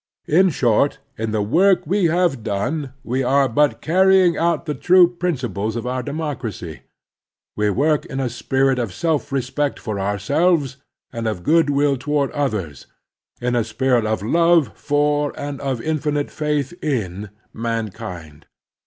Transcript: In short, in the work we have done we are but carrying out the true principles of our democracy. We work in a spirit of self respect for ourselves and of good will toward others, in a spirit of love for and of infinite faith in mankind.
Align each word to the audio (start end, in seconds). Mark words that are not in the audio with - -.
In 0.25 0.49
short, 0.49 0.97
in 1.15 1.29
the 1.29 1.43
work 1.43 1.85
we 1.85 2.05
have 2.05 2.41
done 2.41 2.93
we 3.03 3.21
are 3.21 3.47
but 3.47 3.81
carrying 3.83 4.35
out 4.35 4.65
the 4.65 4.73
true 4.73 5.07
principles 5.07 5.75
of 5.75 5.85
our 5.85 6.01
democracy. 6.01 6.81
We 7.55 7.69
work 7.69 8.07
in 8.07 8.19
a 8.19 8.27
spirit 8.27 8.79
of 8.79 8.95
self 8.95 9.31
respect 9.31 9.77
for 9.77 9.99
ourselves 9.99 10.77
and 11.13 11.27
of 11.27 11.43
good 11.43 11.69
will 11.69 11.97
toward 11.97 12.31
others, 12.31 12.87
in 13.39 13.55
a 13.55 13.63
spirit 13.63 14.07
of 14.07 14.23
love 14.23 14.71
for 14.75 15.39
and 15.39 15.61
of 15.61 15.79
infinite 15.83 16.31
faith 16.31 16.73
in 16.81 17.29
mankind. 17.53 18.47